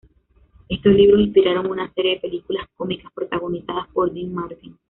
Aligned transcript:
Estos 0.67 0.93
libros 0.95 1.21
inspiraron 1.21 1.69
una 1.69 1.93
serie 1.93 2.15
de 2.15 2.21
películas 2.21 2.67
cómicas 2.75 3.11
protagonizadas 3.13 3.87
por 3.93 4.11
Dean 4.11 4.33
Martin. 4.33 4.75